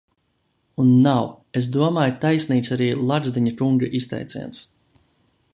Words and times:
Un 0.83 0.87
nav, 1.07 1.27
es 1.61 1.67
domāju, 1.75 2.17
taisnīgs 2.25 2.75
arī 2.79 2.89
Lagzdiņa 3.13 3.57
kunga 3.63 3.95
izteiciens. 4.01 4.65